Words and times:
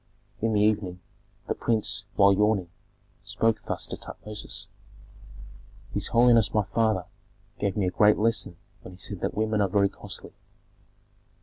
In 0.41 0.53
the 0.53 0.61
evening 0.61 0.99
the 1.47 1.53
prince, 1.53 2.05
while 2.15 2.33
yawning, 2.33 2.71
spoke 3.23 3.61
thus 3.65 3.85
to 3.85 3.97
Tutmosis, 3.97 4.67
"His 5.93 6.07
holiness 6.07 6.55
my 6.55 6.63
father 6.63 7.05
gave 7.59 7.77
me 7.77 7.85
a 7.85 7.91
great 7.91 8.17
lesson 8.17 8.57
when 8.81 8.93
he 8.93 8.97
said 8.97 9.19
that 9.19 9.35
women 9.37 9.61
are 9.61 9.69
very 9.69 9.89
costly." 9.89 10.33